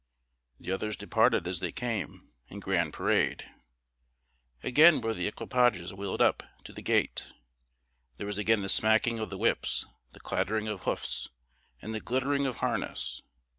The 0.59 0.71
others 0.71 0.97
departed 0.97 1.45
as 1.47 1.59
they 1.59 1.71
came, 1.71 2.27
in 2.47 2.59
grand 2.59 2.91
parade. 2.91 3.45
Again 4.63 4.99
were 4.99 5.13
the 5.13 5.27
equipages 5.27 5.93
wheeled 5.93 6.23
up 6.23 6.41
to 6.63 6.73
the 6.73 6.81
gate. 6.81 7.31
There 8.17 8.25
was 8.25 8.39
again 8.39 8.63
the 8.63 8.67
smacking 8.69 9.19
of 9.19 9.31
whips, 9.31 9.85
the 10.13 10.19
clattering 10.19 10.67
of 10.67 10.85
hoofs, 10.85 11.29
and 11.83 11.93
the 11.93 11.99
glittering 11.99 12.47
of 12.47 12.55
harness. 12.55 13.21